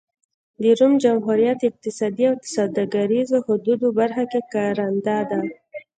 د 0.61 0.63
روم 0.79 0.93
جمهوریت 1.03 1.59
اقتصادي 1.69 2.25
او 2.31 2.35
سوداګریزو 2.55 3.37
حدودو 3.47 3.87
برخه 3.99 4.23
کې 4.31 4.39
کارنده 4.53 5.17
ده. 5.29 5.41